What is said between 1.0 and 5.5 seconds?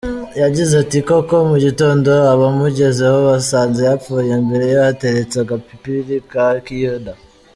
“Koko mu gitondo abamugezeho basanze yapfuye imbere ye hateretse